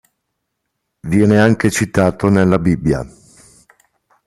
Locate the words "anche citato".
1.39-2.27